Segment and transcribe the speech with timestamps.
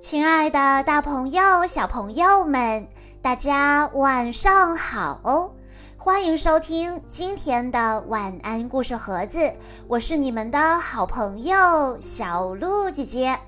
[0.00, 2.88] 亲爱的，大朋友、小朋友们，
[3.20, 5.52] 大家晚上好！
[5.98, 9.52] 欢迎收听今天的晚安故事盒子，
[9.86, 13.38] 我是你们的好朋友小鹿姐姐。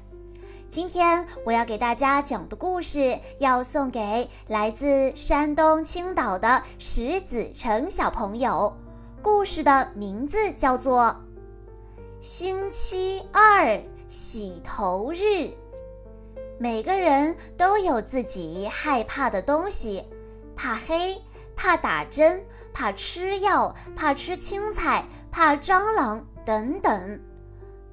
[0.68, 8.76] 今天我要给大家讲的故事，要送给来自山东青岛的石子成小朋友。
[9.22, 11.04] 故事的名字叫做
[12.20, 15.16] 《星期二洗头日》。
[16.62, 20.04] 每个人都有自己害怕的东西，
[20.54, 21.20] 怕黑，
[21.56, 22.40] 怕打针，
[22.72, 27.20] 怕吃药，怕吃青菜，怕蟑螂等等。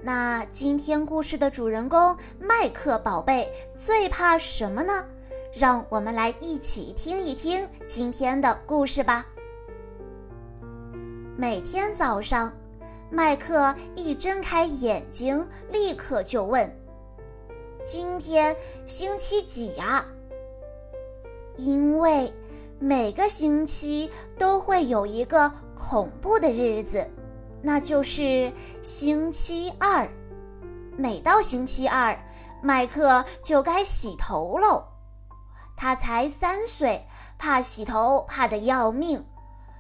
[0.04, 5.04] 那今天故事的主人公麦克宝贝最怕什么呢？
[5.52, 9.26] 让我们来一起听一听今天的故事吧。
[11.36, 12.54] 每天早上，
[13.10, 16.72] 麦克一睁开眼睛，立刻就问。
[17.84, 20.06] 今天星期几呀？
[21.56, 22.34] 因为
[22.78, 27.10] 每个星期都会有一个恐怖的日子，
[27.62, 30.10] 那就是星期二。
[30.98, 32.20] 每到星期二，
[32.62, 34.86] 麦克就该洗头喽。
[35.78, 39.26] 他才三岁，怕洗头怕得要命，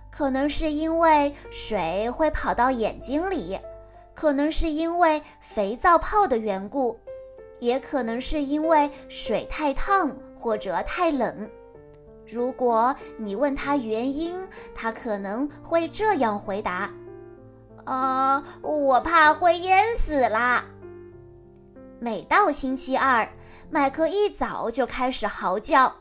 [0.09, 3.59] 可能是因为水会跑到眼睛里，
[4.15, 6.97] 可能是因为肥皂泡的缘故。
[7.59, 11.49] 也可能是因为水太烫或者太冷。
[12.27, 14.39] 如果你问他原因，
[14.75, 16.91] 他可能会这样回答
[17.85, 20.65] ：“啊，我怕会淹死啦。”
[21.99, 23.27] 每到星期二，
[23.69, 25.93] 麦克一早就开始嚎叫：“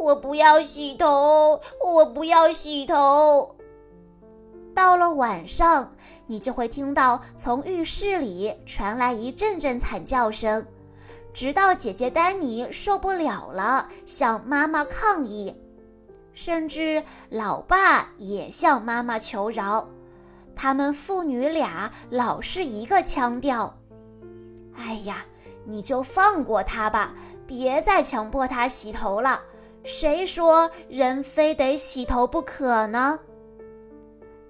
[0.00, 3.56] 我不要洗头，我不要洗头。”
[4.80, 5.92] 到了晚上，
[6.26, 10.66] 你就会听到从浴室里传来一阵阵惨叫声，
[11.34, 15.54] 直到姐姐丹尼受不了了，向妈妈抗议，
[16.32, 19.86] 甚至老爸也向妈妈求饶。
[20.56, 23.76] 他们父女俩老是一个腔调
[24.74, 25.26] ：“哎呀，
[25.66, 27.12] 你就放过他吧，
[27.46, 29.42] 别再强迫他洗头了。
[29.84, 33.18] 谁说人非得洗头不可呢？”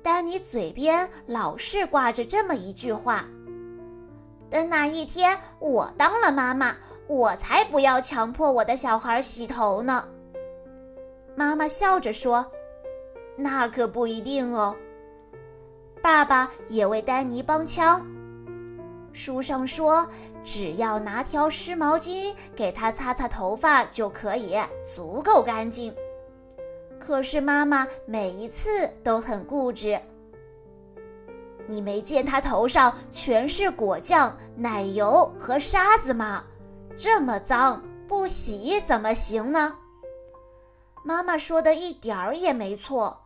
[0.03, 3.27] 丹尼嘴边老是挂着这么一句话
[4.49, 6.75] ：“等哪一天我当了妈妈，
[7.07, 10.09] 我才不要强迫我的小孩洗头呢。”
[11.37, 12.51] 妈妈笑着说
[13.37, 14.75] ：“那可不一定哦。”
[16.03, 18.05] 爸爸也为丹尼帮腔
[19.13, 20.09] ：“书上说，
[20.43, 25.95] 只要拿条湿毛巾给他擦擦头发就可以，足够干净。”
[27.11, 29.99] 可是妈妈每一次都很固执。
[31.67, 36.45] 你没见她头上全是果酱、奶油和沙子吗？
[36.97, 39.77] 这么脏，不洗怎么行呢？
[41.05, 43.21] 妈妈说的一点儿也没错。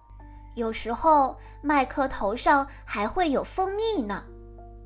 [0.55, 4.25] 有时候麦克头上还会有蜂蜜呢，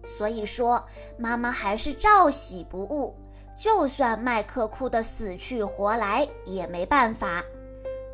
[0.04, 0.84] 所以说
[1.16, 3.16] 妈妈还是照洗不误。
[3.56, 7.44] 就算麦克哭得死去活来，也没办法。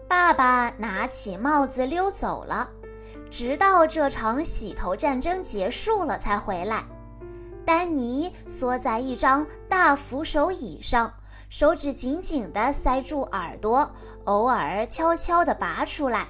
[0.09, 2.71] 爸爸拿起帽子溜走了，
[3.31, 6.85] 直到这场洗头战争结束了才回来。
[7.65, 11.15] 丹尼缩在一张大扶手椅上，
[11.49, 13.93] 手指紧紧地塞住耳朵，
[14.25, 16.29] 偶尔悄悄地拔出来，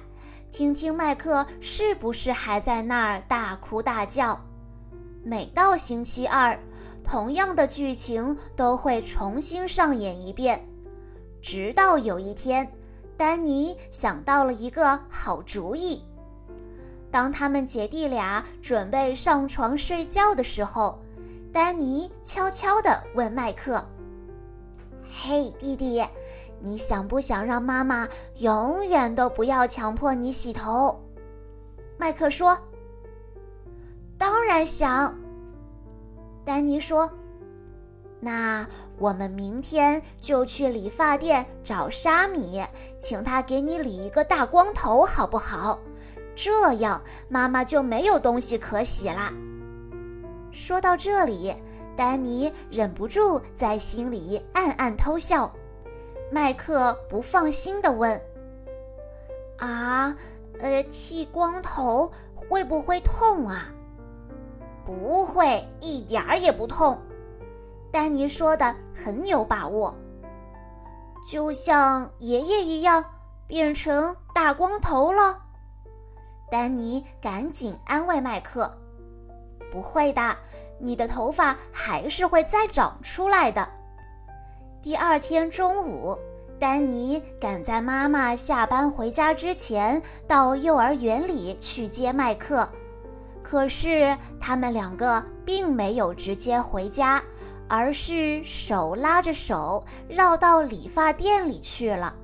[0.51, 4.39] 听听麦克是不是还在那儿大哭大叫。
[5.23, 6.57] 每到星期二，
[7.03, 10.65] 同样的剧情都会重新上演一遍，
[11.41, 12.71] 直到有一天。
[13.17, 16.03] 丹尼想到了一个好主意。
[17.11, 20.99] 当他们姐弟俩准备上床睡觉的时候，
[21.53, 23.83] 丹尼悄悄地问麦克
[25.07, 26.03] ：“嘿，弟弟，
[26.59, 28.07] 你想不想让妈妈
[28.39, 31.01] 永远都不要强迫你洗头？”
[31.97, 32.57] 麦克说
[34.19, 35.17] ：“当然想。”
[36.43, 37.09] 丹尼说。
[38.19, 38.67] 那
[38.97, 42.63] 我们明天就去理发店找沙米，
[42.97, 45.79] 请他给你理一个大光头，好不好？
[46.35, 49.31] 这样妈妈就没有东西可洗啦。
[50.51, 51.53] 说到这里，
[51.95, 55.53] 丹尼忍不住在心里暗暗偷笑。
[56.31, 58.19] 麦克不放心地问
[59.59, 60.15] ：“啊，
[60.59, 63.69] 呃，剃光头会不会痛啊
[64.83, 66.97] ？”“不会，一点儿也不痛。”
[67.95, 69.95] 丹尼说的很有把握，
[71.25, 73.05] 就像爷爷一样
[73.47, 75.43] 变成大光头了。
[76.51, 78.69] 丹尼赶紧安慰麦克
[79.71, 80.35] ：“不会的，
[80.77, 83.65] 你的头发还是会再长出来的。”
[84.83, 86.19] 第二天中午，
[86.59, 92.67] 丹尼赶在妈妈下班回家之前，到幼儿园里去接麦克。
[93.41, 97.23] 可是他们两个并没有直接回家，
[97.67, 102.15] 而是手拉着手绕到理发店里去了。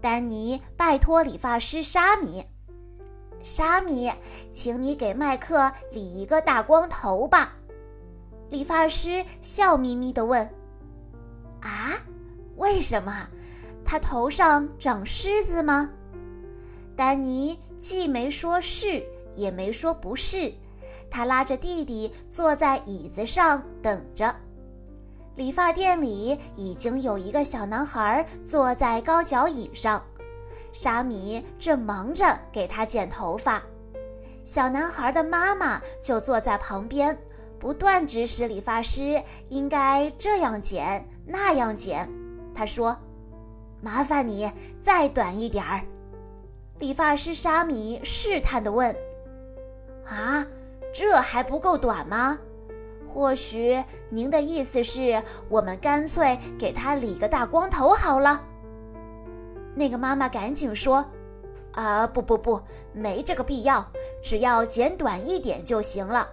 [0.00, 2.44] 丹尼拜托理发师沙米
[3.42, 4.10] ：“沙米，
[4.50, 7.54] 请你给麦克理一个大光头吧。”
[8.48, 10.48] 理发师笑眯眯地问。
[11.60, 12.00] 啊，
[12.56, 13.28] 为什么？
[13.84, 15.90] 他头上长虱子吗？
[16.96, 19.04] 丹尼既没说是，
[19.36, 20.54] 也没说不是。
[21.10, 24.34] 他拉着弟弟坐在椅子上等着。
[25.40, 30.04] 理发店里已经有一个小男孩坐在高脚椅上，
[30.70, 33.62] 沙米正忙着给他剪头发。
[34.44, 37.18] 小男孩的妈妈就坐在旁边，
[37.58, 41.08] 不断指使理发师应该这样剪。
[41.24, 42.06] 那样剪，
[42.54, 42.94] 他说
[43.80, 44.52] ：“麻烦你
[44.82, 45.80] 再短一点儿。”
[46.80, 48.94] 理发师沙米试探地问
[50.06, 50.46] ：“啊，
[50.92, 52.38] 这还不够短吗？
[53.12, 58.42] 或许您的意思是我们干脆给他理个大光头好了？”
[59.74, 61.04] 那个妈妈赶紧说
[61.74, 62.60] ：“啊，不不不，
[62.92, 63.86] 没这个必要，
[64.22, 66.28] 只要剪短一点就行了。”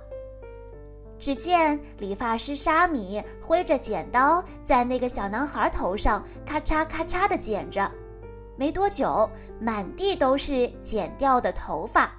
[1.20, 7.92] 只见理发师沙米挥着剪刀，在那个小男孩头上咔嚓咔嚓地剪着。
[8.56, 9.30] 没多久，
[9.60, 12.12] 满地都是剪掉的头发。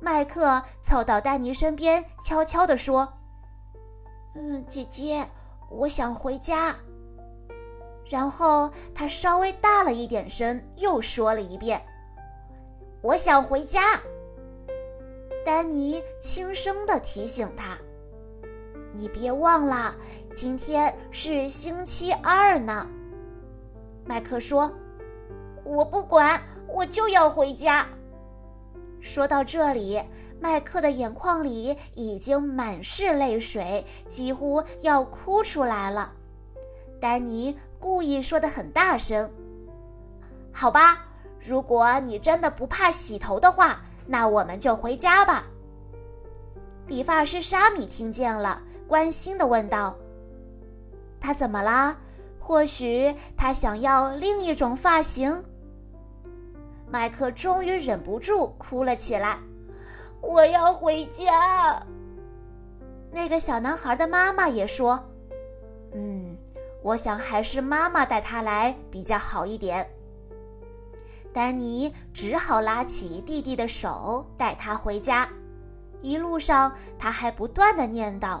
[0.00, 3.14] 麦克凑到丹尼身边，悄悄地说
[4.34, 5.28] ：“嗯，姐姐，
[5.70, 6.76] 我想回家。”
[8.06, 11.82] 然后他稍微大了一点声，又说了一遍
[13.00, 14.00] ：“我想回家。”
[15.46, 17.78] 丹尼轻声地提醒他。
[18.92, 19.94] 你别忘了，
[20.32, 22.86] 今天是星期二呢。
[24.04, 24.70] 麦克说
[25.64, 27.86] ：“我不管，我就要回家。”
[29.04, 30.00] 说到这里，
[30.40, 36.14] 麦克的眼眶里已经满是泪水，几乎要哭出来了。
[37.02, 39.30] 丹尼故意说的很大声
[40.50, 41.04] ：“好吧，
[41.38, 45.44] 如果你真的不怕洗头的话，那我们就回家吧。”
[46.88, 48.62] 理发师沙米听见了。
[48.88, 49.96] 关心地问道
[51.20, 51.98] ：“他怎么啦？
[52.40, 55.44] 或许他想要另一种发型。”
[56.90, 59.38] 麦克终于忍不住哭了起来
[60.22, 61.80] ：“我要回家。”
[63.10, 65.02] 那个小男孩的妈妈也说
[65.94, 66.36] ：“嗯，
[66.82, 69.88] 我想还是妈妈带他来比较好一点。”
[71.32, 75.28] 丹尼只好拉起弟弟的手带他回家。
[76.00, 78.40] 一路上，他还不断的念叨。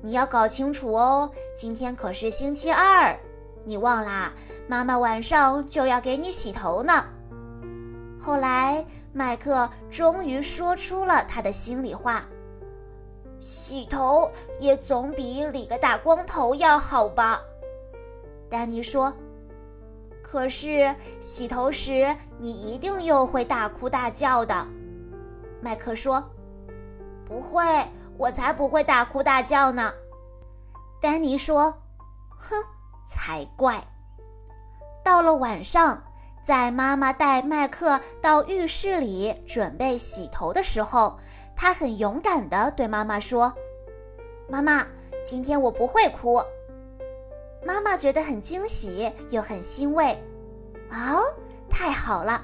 [0.00, 3.18] 你要搞清楚哦，今天可是星期二，
[3.64, 4.32] 你忘啦？
[4.66, 7.04] 妈妈晚上就要给你洗头呢。
[8.28, 8.84] 后来，
[9.14, 12.26] 麦克终于说出了他的心里话：
[13.40, 14.30] 洗头
[14.60, 17.40] 也总比理个大光头要好吧？
[18.50, 19.14] 丹尼说
[20.22, 24.66] ：“可是洗头时你一定又会大哭大叫的。”
[25.62, 26.22] 麦克说
[27.24, 27.64] ：“不会。”
[28.18, 29.90] 我才不会大哭大叫呢，
[31.00, 31.78] 丹尼说
[32.36, 32.62] ：“哼，
[33.08, 33.82] 才怪！”
[35.02, 36.02] 到了晚上，
[36.48, 41.18] 在妈妈带麦克到浴室里准备洗头的时候，
[41.54, 43.52] 他很勇敢地对妈妈说
[44.48, 44.86] ：“妈妈，
[45.22, 46.42] 今天我不会哭。”
[47.66, 50.16] 妈妈觉得很惊喜又很欣慰。
[50.90, 51.20] 哦，
[51.68, 52.42] 太好了！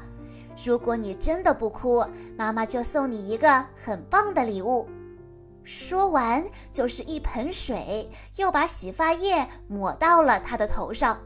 [0.63, 2.05] 如果你真的不哭，
[2.37, 4.87] 妈妈就送你一个很棒的礼物。
[5.63, 11.19] 说完，就是一盆水，又把洗发液抹到了他的头上。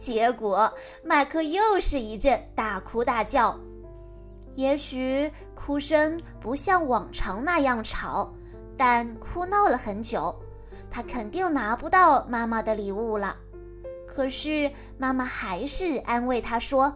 [0.00, 0.72] 结果，
[1.04, 3.54] 麦克又是一阵大哭大叫。
[4.56, 8.32] 也许哭声不像往常那样吵，
[8.78, 10.34] 但哭闹了很久。
[10.90, 13.36] 他肯定拿不到妈妈的礼物了。
[14.08, 16.92] 可是，妈妈还是安慰他说：“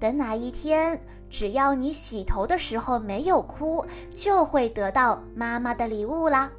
[0.00, 6.50] 等哪一天。”只要你洗头的时候没有哭，就会得到妈妈的礼物啦。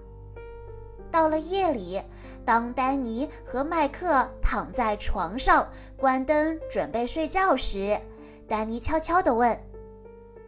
[1.12, 2.02] 到了夜里，
[2.46, 8.00] 当丹尼和麦克躺在床上关灯准备睡觉时，
[8.48, 9.60] 丹尼悄悄地问：“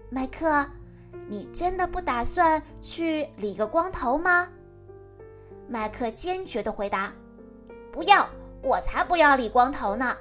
[0.09, 0.65] 麦克，
[1.27, 4.47] 你真的不打算去理个光头吗？”
[5.67, 7.13] 麦克坚决地回答
[7.91, 8.27] ：“不要，
[8.63, 10.15] 我才不要理光头呢。”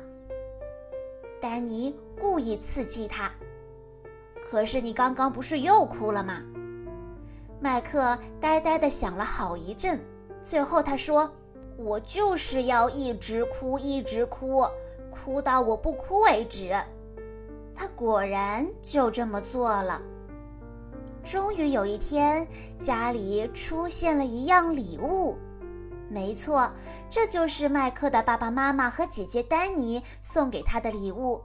[1.40, 3.30] 丹尼故意刺激他。
[4.50, 6.42] 可是你刚刚不是又哭了吗？
[7.60, 10.00] 麦克呆呆地想了好一阵，
[10.48, 11.30] 最后他说
[11.76, 14.66] ：“我就是要一直哭，一直哭，
[15.10, 16.74] 哭到我不哭为止。
[17.74, 20.00] 他果然就这么做了。
[21.22, 25.36] 终于有一天，家里出现了一样礼物。
[26.08, 26.72] 没错，
[27.10, 31.42] 这就是麦克的爸爸妈妈和姐姐丹尼送给他的礼物。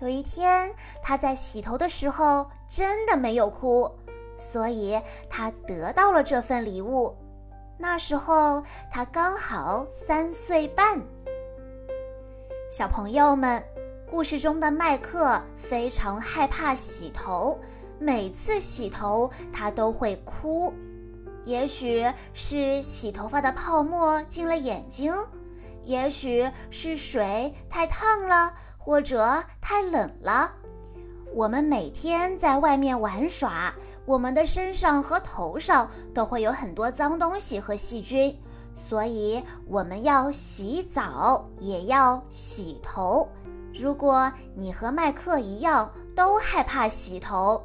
[0.00, 3.90] 有一天，他在洗头的时候真的没有哭，
[4.38, 4.98] 所以
[5.28, 7.14] 他得到了这份礼物。
[7.82, 8.62] 那时候
[8.92, 11.02] 他刚好三岁半。
[12.70, 13.60] 小朋友们，
[14.08, 17.58] 故事中的麦克非常害怕洗头，
[17.98, 20.72] 每次洗头他都会哭。
[21.42, 25.12] 也许是洗头发的泡沫进了眼睛，
[25.82, 28.54] 也许是水太烫了。
[28.78, 30.54] 或者太冷了，
[31.34, 33.74] 我们每天在外面玩耍，
[34.04, 38.38] 我们的身上和头上都会有很多脏东西和细菌，
[38.74, 43.26] 所以我们要洗澡，也要洗头。
[43.74, 47.64] 如果你和麦克一样都害怕洗头，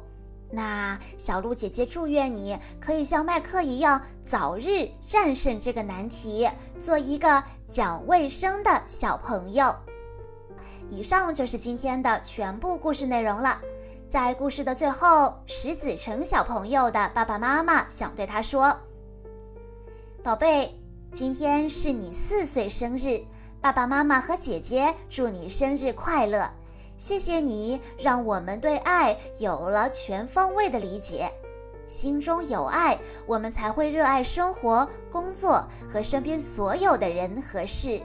[0.50, 6.48] 那小鹿姐姐祝愿你可以像麦克一样早日战胜这个难题，
[6.78, 9.76] 做一个讲卫生的小朋友。
[10.90, 13.60] 以上就是今天的全部故事内容了。
[14.08, 18.74] 在故事的最后，石子成小朋友的爸爸妈妈想对他说
[20.24, 20.74] ：“宝贝，
[21.12, 23.22] 今天是你四岁生日，
[23.60, 26.50] 爸爸妈妈和姐姐祝你生日快乐！
[26.96, 31.30] 谢谢你让我们对爱有了全方位的理解。
[31.86, 38.00] 心中有爱，我们才会热爱生活、工作和身边所有的人和事。”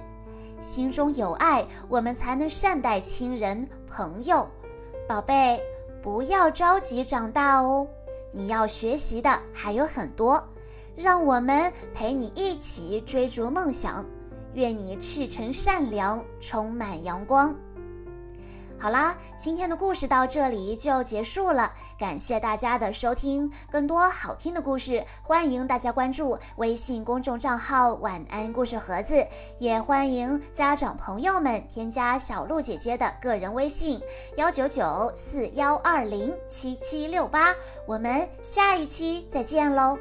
[0.63, 4.49] 心中有爱，我们才能善待亲人朋友。
[5.09, 5.61] 宝贝，
[6.01, 7.85] 不要着急长大哦，
[8.31, 10.41] 你要学习的还有很多。
[10.95, 14.05] 让我们陪你一起追逐梦想。
[14.53, 17.53] 愿你赤诚善良，充满阳光。
[18.83, 23.49] 好啦，今天的故事到这里就结束了，感谢大家的收听。
[23.71, 29.25] 更多好听的故事，欢迎大家关注微信公众账号“晚安故事盒子”，
[29.57, 34.01] 也欢迎家长朋友们添加小鹿姐姐的个人微信：
[34.35, 37.53] 幺九九四幺二零七七六八。
[37.87, 39.97] 我们下一期再见喽！